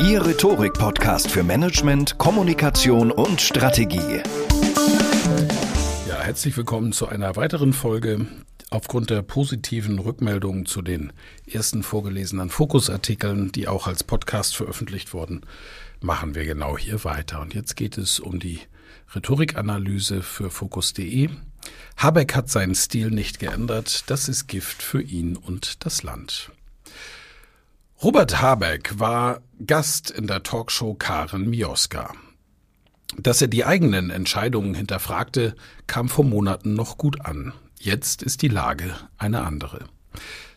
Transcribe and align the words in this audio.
Ihr 0.00 0.24
Rhetorik-Podcast 0.24 1.28
für 1.28 1.42
Management, 1.42 2.18
Kommunikation 2.18 3.10
und 3.10 3.40
Strategie. 3.40 4.22
Ja, 6.08 6.20
herzlich 6.20 6.56
willkommen 6.56 6.92
zu 6.92 7.08
einer 7.08 7.34
weiteren 7.34 7.72
Folge. 7.72 8.26
Aufgrund 8.70 9.10
der 9.10 9.22
positiven 9.22 9.98
Rückmeldungen 9.98 10.66
zu 10.66 10.82
den 10.82 11.12
ersten 11.50 11.82
vorgelesenen 11.82 12.48
Fokusartikeln, 12.48 13.50
die 13.50 13.66
auch 13.66 13.88
als 13.88 14.04
Podcast 14.04 14.56
veröffentlicht 14.56 15.12
wurden, 15.14 15.40
machen 16.00 16.36
wir 16.36 16.44
genau 16.44 16.78
hier 16.78 17.02
weiter. 17.02 17.40
Und 17.40 17.54
jetzt 17.54 17.74
geht 17.74 17.98
es 17.98 18.20
um 18.20 18.38
die 18.38 18.60
Rhetorikanalyse 19.14 20.22
für 20.22 20.50
Fokus.de. 20.50 21.28
Habeck 21.96 22.36
hat 22.36 22.48
seinen 22.48 22.76
Stil 22.76 23.10
nicht 23.10 23.40
geändert. 23.40 24.08
Das 24.08 24.28
ist 24.28 24.46
Gift 24.46 24.80
für 24.80 25.02
ihn 25.02 25.36
und 25.36 25.84
das 25.84 26.04
Land. 26.04 26.52
Robert 28.00 28.40
Habeck 28.40 29.00
war 29.00 29.40
Gast 29.66 30.12
in 30.12 30.28
der 30.28 30.44
Talkshow 30.44 30.94
Karen 30.94 31.50
Mioska. 31.50 32.12
Dass 33.16 33.42
er 33.42 33.48
die 33.48 33.64
eigenen 33.64 34.10
Entscheidungen 34.10 34.72
hinterfragte, 34.74 35.56
kam 35.88 36.08
vor 36.08 36.24
Monaten 36.24 36.74
noch 36.74 36.96
gut 36.96 37.26
an. 37.26 37.54
Jetzt 37.80 38.22
ist 38.22 38.42
die 38.42 38.48
Lage 38.48 38.94
eine 39.16 39.42
andere. 39.42 39.86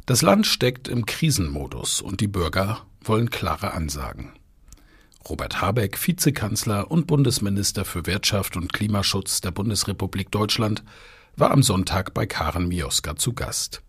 Das 0.06 0.22
Land 0.22 0.46
steckt 0.46 0.88
im 0.88 1.08
Krisenmodus 1.08 2.00
und 2.00 2.22
die 2.22 2.28
Bürger 2.28 2.86
wollen 3.04 3.32
klare 3.32 3.74
Ansagen. 3.74 4.34
Robert 5.28 5.62
Habeck, 5.62 5.98
Vizekanzler 5.98 6.92
und 6.92 7.08
Bundesminister 7.08 7.86
für 7.86 8.06
Wirtschaft 8.06 8.56
und 8.56 8.72
Klimaschutz 8.72 9.42
der 9.42 9.50
Bundesrepublik 9.50 10.30
Deutschland, 10.30 10.84
war 11.36 11.50
am 11.50 11.64
Sonntag 11.64 12.14
bei 12.14 12.28
Karen 12.28 12.68
Mioska 12.68 13.16
zu 13.16 13.34
Gast. 13.34 13.82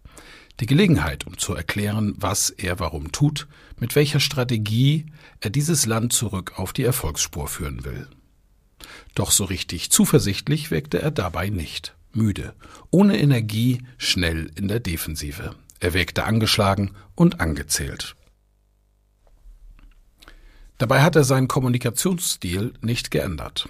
Die 0.61 0.67
Gelegenheit, 0.67 1.27
um 1.27 1.39
zu 1.39 1.55
erklären, 1.55 2.15
was 2.19 2.51
er 2.51 2.79
warum 2.79 3.11
tut, 3.11 3.49
mit 3.79 3.97
welcher 3.97 4.21
Strategie 4.21 5.07
er 5.41 5.51
dieses 5.51 5.87
Land 5.87 6.13
zurück 6.13 6.59
auf 6.59 6.73
die 6.73 6.85
Erfolgsspur 6.85 7.49
führen 7.49 7.85
will. 7.85 8.07
Doch 9.15 9.31
so 9.31 9.45
richtig 9.45 9.91
zuversichtlich 9.91 10.71
wirkte 10.71 11.01
er 11.01 11.11
dabei 11.11 11.49
nicht. 11.49 11.95
Müde, 12.13 12.55
ohne 12.91 13.19
Energie, 13.19 13.83
schnell 13.97 14.51
in 14.55 14.69
der 14.69 14.81
Defensive. 14.81 15.55
Er 15.81 15.95
wirkte 15.95 16.25
angeschlagen 16.25 16.93
und 17.15 17.41
angezählt. 17.41 18.15
Dabei 20.79 21.03
hat 21.03 21.17
er 21.17 21.25
seinen 21.25 21.49
Kommunikationsstil 21.49 22.75
nicht 22.81 23.11
geändert. 23.11 23.69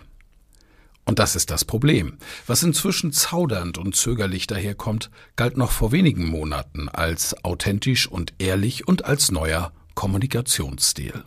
Und 1.05 1.19
das 1.19 1.35
ist 1.35 1.51
das 1.51 1.65
Problem. 1.65 2.19
Was 2.47 2.63
inzwischen 2.63 3.13
zaudernd 3.13 3.77
und 3.77 3.97
zögerlich 3.97 4.47
daherkommt, 4.47 5.11
galt 5.37 5.57
noch 5.57 5.73
vor 5.73 5.91
wenigen 5.93 6.27
Monaten 6.27 6.89
als 6.89 7.45
authentisch 7.45 8.07
und 8.07 8.35
ehrlich 8.39 8.87
und 8.87 9.05
als 9.05 9.31
neuer 9.31 9.73
Kommunikationsstil. 9.95 11.25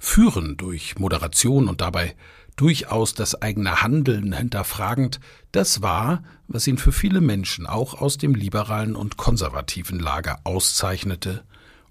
Führen 0.00 0.56
durch 0.56 0.98
Moderation 0.98 1.68
und 1.68 1.80
dabei 1.80 2.14
durchaus 2.56 3.14
das 3.14 3.40
eigene 3.40 3.82
Handeln 3.82 4.32
hinterfragend, 4.32 5.20
das 5.52 5.82
war, 5.82 6.22
was 6.48 6.66
ihn 6.66 6.78
für 6.78 6.92
viele 6.92 7.20
Menschen 7.20 7.66
auch 7.66 8.00
aus 8.00 8.18
dem 8.18 8.34
liberalen 8.34 8.96
und 8.96 9.16
konservativen 9.16 9.98
Lager 9.98 10.40
auszeichnete 10.44 11.44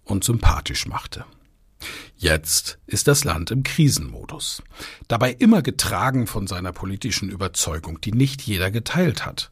und 0.04 0.24
sympathisch 0.24 0.88
machte. 0.88 1.26
Jetzt 2.20 2.80
ist 2.88 3.08
das 3.08 3.24
Land 3.24 3.52
im 3.52 3.62
Krisenmodus. 3.62 4.64
Dabei 5.08 5.34
immer 5.34 5.62
getragen 5.62 6.26
von 6.26 6.48
seiner 6.48 6.74
politischen 6.74 7.30
Überzeugung, 7.30 8.02
die 8.02 8.12
nicht 8.12 8.42
jeder 8.42 8.72
geteilt 8.72 9.24
hat. 9.24 9.52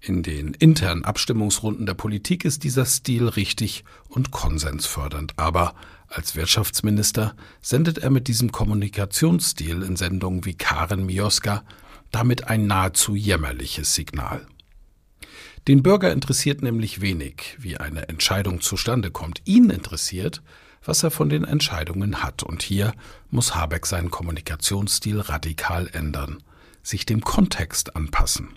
In 0.00 0.22
den 0.22 0.54
internen 0.54 1.04
Abstimmungsrunden 1.04 1.84
der 1.84 1.94
Politik 1.94 2.44
ist 2.44 2.62
dieser 2.62 2.86
Stil 2.86 3.26
richtig 3.26 3.84
und 4.08 4.30
konsensfördernd, 4.30 5.32
aber 5.36 5.74
als 6.06 6.36
Wirtschaftsminister 6.36 7.34
sendet 7.60 7.98
er 7.98 8.10
mit 8.10 8.28
diesem 8.28 8.52
Kommunikationsstil 8.52 9.82
in 9.82 9.96
Sendungen 9.96 10.44
wie 10.44 10.54
Karen 10.54 11.06
Mioska 11.06 11.64
damit 12.12 12.46
ein 12.46 12.68
nahezu 12.68 13.16
jämmerliches 13.16 13.94
Signal. 13.94 14.46
Den 15.66 15.82
Bürger 15.82 16.12
interessiert 16.12 16.62
nämlich 16.62 17.00
wenig, 17.00 17.56
wie 17.58 17.76
eine 17.78 18.08
Entscheidung 18.08 18.60
zustande 18.60 19.10
kommt. 19.10 19.42
Ihn 19.44 19.70
interessiert, 19.70 20.40
was 20.86 21.02
er 21.02 21.10
von 21.10 21.28
den 21.28 21.44
Entscheidungen 21.44 22.22
hat. 22.22 22.42
Und 22.42 22.62
hier 22.62 22.94
muss 23.30 23.54
Habeck 23.54 23.86
seinen 23.86 24.10
Kommunikationsstil 24.10 25.20
radikal 25.20 25.88
ändern, 25.92 26.42
sich 26.82 27.06
dem 27.06 27.22
Kontext 27.22 27.96
anpassen. 27.96 28.50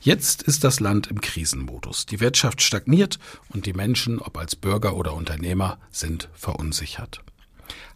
Jetzt 0.00 0.42
ist 0.42 0.64
das 0.64 0.80
Land 0.80 1.08
im 1.08 1.20
Krisenmodus. 1.20 2.06
Die 2.06 2.20
Wirtschaft 2.20 2.62
stagniert 2.62 3.18
und 3.50 3.66
die 3.66 3.72
Menschen, 3.72 4.18
ob 4.18 4.38
als 4.38 4.56
Bürger 4.56 4.96
oder 4.96 5.14
Unternehmer, 5.14 5.78
sind 5.90 6.28
verunsichert. 6.34 7.20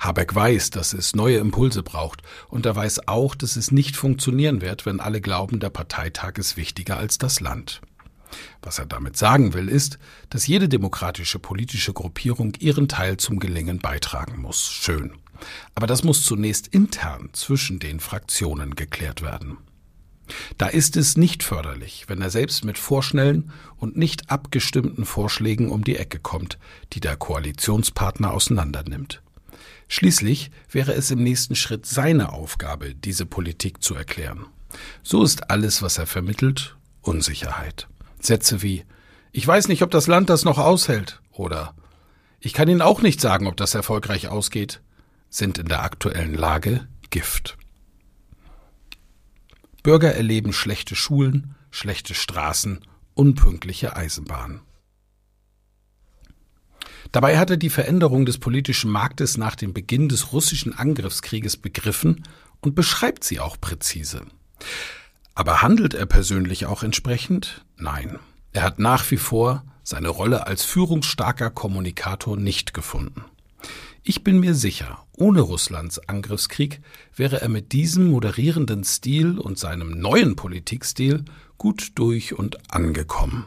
Habeck 0.00 0.34
weiß, 0.34 0.70
dass 0.70 0.92
es 0.92 1.14
neue 1.14 1.38
Impulse 1.38 1.82
braucht 1.82 2.22
und 2.48 2.66
er 2.66 2.76
weiß 2.76 3.08
auch, 3.08 3.34
dass 3.34 3.56
es 3.56 3.70
nicht 3.70 3.96
funktionieren 3.96 4.60
wird, 4.60 4.84
wenn 4.84 5.00
alle 5.00 5.20
glauben, 5.20 5.60
der 5.60 5.70
Parteitag 5.70 6.36
ist 6.36 6.56
wichtiger 6.56 6.96
als 6.98 7.18
das 7.18 7.40
Land. 7.40 7.80
Was 8.62 8.78
er 8.78 8.86
damit 8.86 9.16
sagen 9.16 9.54
will, 9.54 9.68
ist, 9.68 9.98
dass 10.30 10.46
jede 10.46 10.68
demokratische 10.68 11.38
politische 11.38 11.92
Gruppierung 11.92 12.54
ihren 12.58 12.88
Teil 12.88 13.16
zum 13.16 13.38
Gelingen 13.38 13.78
beitragen 13.78 14.40
muss. 14.40 14.70
Schön. 14.70 15.12
Aber 15.74 15.86
das 15.86 16.04
muss 16.04 16.24
zunächst 16.24 16.68
intern 16.68 17.30
zwischen 17.32 17.78
den 17.78 18.00
Fraktionen 18.00 18.76
geklärt 18.76 19.22
werden. 19.22 19.58
Da 20.56 20.68
ist 20.68 20.96
es 20.96 21.16
nicht 21.16 21.42
förderlich, 21.42 22.04
wenn 22.08 22.22
er 22.22 22.30
selbst 22.30 22.64
mit 22.64 22.78
vorschnellen 22.78 23.50
und 23.76 23.96
nicht 23.96 24.30
abgestimmten 24.30 25.04
Vorschlägen 25.04 25.68
um 25.68 25.84
die 25.84 25.96
Ecke 25.96 26.20
kommt, 26.20 26.58
die 26.92 27.00
der 27.00 27.16
Koalitionspartner 27.16 28.32
auseinandernimmt. 28.32 29.20
Schließlich 29.88 30.50
wäre 30.70 30.94
es 30.94 31.10
im 31.10 31.22
nächsten 31.22 31.54
Schritt 31.54 31.84
seine 31.86 32.32
Aufgabe, 32.32 32.94
diese 32.94 33.26
Politik 33.26 33.82
zu 33.82 33.94
erklären. 33.94 34.46
So 35.02 35.22
ist 35.22 35.50
alles, 35.50 35.82
was 35.82 35.98
er 35.98 36.06
vermittelt, 36.06 36.76
Unsicherheit. 37.02 37.88
Sätze 38.24 38.62
wie 38.62 38.84
Ich 39.32 39.46
weiß 39.46 39.68
nicht, 39.68 39.82
ob 39.82 39.90
das 39.90 40.06
Land 40.06 40.30
das 40.30 40.44
noch 40.44 40.58
aushält 40.58 41.20
oder 41.30 41.74
Ich 42.40 42.52
kann 42.52 42.68
Ihnen 42.68 42.82
auch 42.82 43.02
nicht 43.02 43.20
sagen, 43.20 43.46
ob 43.46 43.56
das 43.56 43.74
erfolgreich 43.74 44.28
ausgeht, 44.28 44.80
sind 45.28 45.58
in 45.58 45.66
der 45.66 45.82
aktuellen 45.82 46.34
Lage 46.34 46.86
Gift. 47.10 47.56
Bürger 49.82 50.14
erleben 50.14 50.52
schlechte 50.52 50.94
Schulen, 50.94 51.56
schlechte 51.70 52.14
Straßen, 52.14 52.80
unpünktliche 53.14 53.96
Eisenbahnen. 53.96 54.60
Dabei 57.10 57.38
hat 57.38 57.50
er 57.50 57.56
die 57.56 57.70
Veränderung 57.70 58.24
des 58.24 58.38
politischen 58.38 58.90
Marktes 58.90 59.36
nach 59.36 59.56
dem 59.56 59.74
Beginn 59.74 60.08
des 60.08 60.32
russischen 60.32 60.72
Angriffskrieges 60.72 61.56
begriffen 61.56 62.24
und 62.60 62.74
beschreibt 62.74 63.24
sie 63.24 63.40
auch 63.40 63.60
präzise. 63.60 64.22
Aber 65.34 65.62
handelt 65.62 65.94
er 65.94 66.06
persönlich 66.06 66.66
auch 66.66 66.82
entsprechend? 66.82 67.64
Nein. 67.76 68.18
Er 68.52 68.62
hat 68.62 68.78
nach 68.78 69.10
wie 69.10 69.16
vor 69.16 69.64
seine 69.82 70.08
Rolle 70.08 70.46
als 70.46 70.64
führungsstarker 70.64 71.50
Kommunikator 71.50 72.36
nicht 72.36 72.74
gefunden. 72.74 73.24
Ich 74.04 74.24
bin 74.24 74.40
mir 74.40 74.54
sicher, 74.54 75.04
ohne 75.12 75.40
Russlands 75.40 75.98
Angriffskrieg 76.08 76.80
wäre 77.14 77.40
er 77.40 77.48
mit 77.48 77.72
diesem 77.72 78.10
moderierenden 78.10 78.84
Stil 78.84 79.38
und 79.38 79.58
seinem 79.58 79.90
neuen 79.92 80.36
Politikstil 80.36 81.24
gut 81.56 81.92
durch 81.94 82.34
und 82.34 82.72
angekommen. 82.72 83.44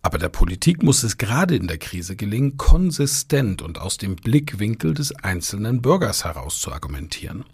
Aber 0.00 0.18
der 0.18 0.28
Politik 0.28 0.82
muss 0.82 1.02
es 1.02 1.18
gerade 1.18 1.56
in 1.56 1.66
der 1.66 1.78
Krise 1.78 2.14
gelingen, 2.14 2.56
konsistent 2.56 3.62
und 3.62 3.78
aus 3.78 3.96
dem 3.96 4.16
Blickwinkel 4.16 4.94
des 4.94 5.12
einzelnen 5.12 5.82
Bürgers 5.82 6.24
heraus 6.24 6.60
zu 6.60 6.72
argumentieren. 6.72 7.44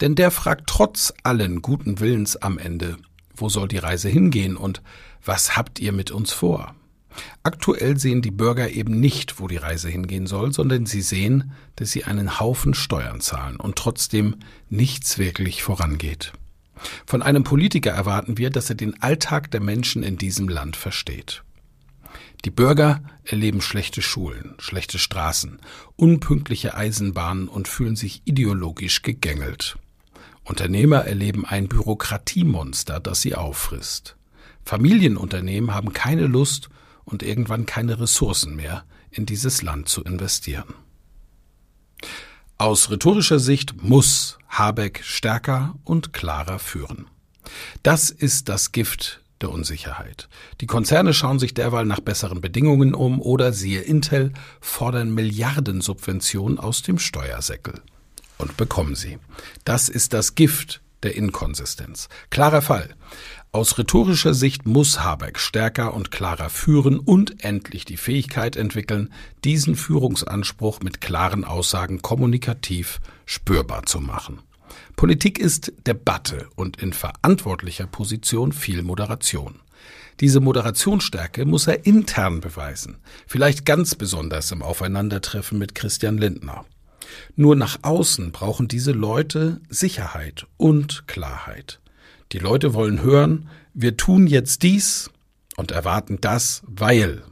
Denn 0.00 0.14
der 0.14 0.30
fragt 0.30 0.68
trotz 0.68 1.12
allen 1.22 1.62
guten 1.62 2.00
Willens 2.00 2.36
am 2.36 2.58
Ende, 2.58 2.96
wo 3.34 3.48
soll 3.48 3.68
die 3.68 3.78
Reise 3.78 4.08
hingehen 4.08 4.56
und 4.56 4.82
was 5.24 5.56
habt 5.56 5.78
ihr 5.78 5.92
mit 5.92 6.10
uns 6.10 6.32
vor? 6.32 6.74
Aktuell 7.42 7.98
sehen 7.98 8.22
die 8.22 8.30
Bürger 8.30 8.70
eben 8.70 9.00
nicht, 9.00 9.40
wo 9.40 9.48
die 9.48 9.56
Reise 9.56 9.88
hingehen 9.88 10.26
soll, 10.26 10.52
sondern 10.52 10.86
sie 10.86 11.02
sehen, 11.02 11.52
dass 11.76 11.90
sie 11.90 12.04
einen 12.04 12.38
Haufen 12.40 12.72
Steuern 12.72 13.20
zahlen 13.20 13.56
und 13.56 13.76
trotzdem 13.76 14.36
nichts 14.68 15.18
wirklich 15.18 15.62
vorangeht. 15.62 16.32
Von 17.04 17.22
einem 17.22 17.44
Politiker 17.44 17.90
erwarten 17.90 18.38
wir, 18.38 18.50
dass 18.50 18.70
er 18.70 18.76
den 18.76 19.02
Alltag 19.02 19.50
der 19.50 19.60
Menschen 19.60 20.02
in 20.02 20.16
diesem 20.16 20.48
Land 20.48 20.76
versteht. 20.76 21.42
Die 22.44 22.50
Bürger 22.50 23.02
erleben 23.24 23.60
schlechte 23.60 24.00
Schulen, 24.00 24.54
schlechte 24.58 24.98
Straßen, 24.98 25.60
unpünktliche 25.96 26.74
Eisenbahnen 26.74 27.48
und 27.48 27.68
fühlen 27.68 27.96
sich 27.96 28.22
ideologisch 28.24 29.02
gegängelt. 29.02 29.76
Unternehmer 30.50 31.04
erleben 31.04 31.46
ein 31.46 31.68
Bürokratiemonster, 31.68 32.98
das 32.98 33.20
sie 33.20 33.36
auffrisst. 33.36 34.16
Familienunternehmen 34.64 35.72
haben 35.72 35.92
keine 35.92 36.26
Lust 36.26 36.70
und 37.04 37.22
irgendwann 37.22 37.66
keine 37.66 38.00
Ressourcen 38.00 38.56
mehr, 38.56 38.84
in 39.12 39.26
dieses 39.26 39.62
Land 39.62 39.88
zu 39.88 40.02
investieren. 40.02 40.74
Aus 42.58 42.90
rhetorischer 42.90 43.38
Sicht 43.38 43.80
muss 43.82 44.38
Habeck 44.48 45.02
stärker 45.04 45.76
und 45.84 46.12
klarer 46.12 46.58
führen. 46.58 47.06
Das 47.84 48.10
ist 48.10 48.48
das 48.48 48.72
Gift 48.72 49.22
der 49.40 49.50
Unsicherheit. 49.50 50.28
Die 50.60 50.66
Konzerne 50.66 51.14
schauen 51.14 51.38
sich 51.38 51.54
derweil 51.54 51.86
nach 51.86 52.00
besseren 52.00 52.40
Bedingungen 52.40 52.92
um 52.92 53.22
oder 53.22 53.52
siehe 53.52 53.82
Intel 53.82 54.32
fordern 54.60 55.14
Milliardensubventionen 55.14 56.58
aus 56.58 56.82
dem 56.82 56.98
Steuersäckel. 56.98 57.80
Und 58.40 58.56
bekommen 58.56 58.94
sie. 58.94 59.18
Das 59.64 59.90
ist 59.90 60.14
das 60.14 60.34
Gift 60.34 60.80
der 61.02 61.14
Inkonsistenz. 61.14 62.08
Klarer 62.30 62.62
Fall. 62.62 62.94
Aus 63.52 63.76
rhetorischer 63.76 64.32
Sicht 64.32 64.66
muss 64.66 65.00
Habeck 65.00 65.38
stärker 65.38 65.92
und 65.92 66.10
klarer 66.10 66.48
führen 66.48 66.98
und 66.98 67.44
endlich 67.44 67.84
die 67.84 67.98
Fähigkeit 67.98 68.56
entwickeln, 68.56 69.12
diesen 69.44 69.76
Führungsanspruch 69.76 70.80
mit 70.80 71.02
klaren 71.02 71.44
Aussagen 71.44 72.00
kommunikativ 72.00 73.00
spürbar 73.26 73.84
zu 73.84 74.00
machen. 74.00 74.40
Politik 74.96 75.38
ist 75.38 75.72
Debatte 75.86 76.48
und 76.54 76.80
in 76.80 76.94
verantwortlicher 76.94 77.86
Position 77.86 78.52
viel 78.52 78.82
Moderation. 78.82 79.60
Diese 80.20 80.40
Moderationsstärke 80.40 81.44
muss 81.44 81.66
er 81.66 81.84
intern 81.84 82.40
beweisen, 82.40 82.98
vielleicht 83.26 83.66
ganz 83.66 83.94
besonders 83.94 84.50
im 84.52 84.62
Aufeinandertreffen 84.62 85.58
mit 85.58 85.74
Christian 85.74 86.18
Lindner. 86.18 86.64
Nur 87.36 87.56
nach 87.56 87.78
außen 87.82 88.32
brauchen 88.32 88.68
diese 88.68 88.92
Leute 88.92 89.60
Sicherheit 89.68 90.46
und 90.56 91.06
Klarheit. 91.06 91.80
Die 92.32 92.38
Leute 92.38 92.74
wollen 92.74 93.02
hören, 93.02 93.48
wir 93.74 93.96
tun 93.96 94.26
jetzt 94.26 94.62
dies 94.62 95.10
und 95.56 95.70
erwarten 95.70 96.18
das, 96.20 96.62
weil. 96.66 97.22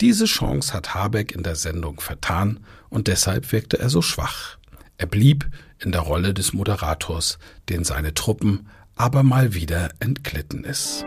Diese 0.00 0.24
Chance 0.24 0.72
hat 0.72 0.94
Habeck 0.94 1.32
in 1.32 1.42
der 1.42 1.56
Sendung 1.56 2.00
vertan 2.00 2.60
und 2.88 3.06
deshalb 3.06 3.52
wirkte 3.52 3.78
er 3.78 3.90
so 3.90 4.02
schwach. 4.02 4.56
Er 4.96 5.06
blieb 5.06 5.48
in 5.78 5.92
der 5.92 6.02
Rolle 6.02 6.34
des 6.34 6.52
Moderators, 6.52 7.38
den 7.68 7.84
seine 7.84 8.14
Truppen 8.14 8.68
aber 8.96 9.22
mal 9.22 9.54
wieder 9.54 9.90
entglitten 9.98 10.64
ist. 10.64 11.06